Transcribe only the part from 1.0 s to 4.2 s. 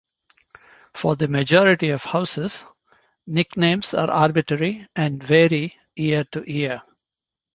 the majority of houses, nicknames are